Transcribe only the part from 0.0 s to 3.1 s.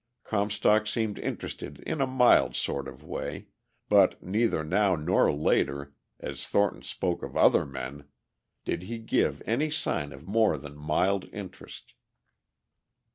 Comstock seemed interested in a mild sort of a